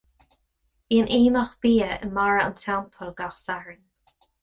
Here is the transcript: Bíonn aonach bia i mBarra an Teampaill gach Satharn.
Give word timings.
Bíonn 0.93 1.11
aonach 1.17 1.53
bia 1.67 1.91
i 1.99 2.09
mBarra 2.13 2.41
an 2.49 2.59
Teampaill 2.65 3.17
gach 3.25 3.41
Satharn. 3.47 3.83